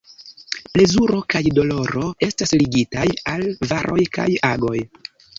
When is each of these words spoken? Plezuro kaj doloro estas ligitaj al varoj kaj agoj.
Plezuro 0.75 1.17
kaj 1.33 1.41
doloro 1.57 2.05
estas 2.27 2.53
ligitaj 2.61 3.03
al 3.33 3.43
varoj 3.73 4.07
kaj 4.17 4.27
agoj. 4.49 4.73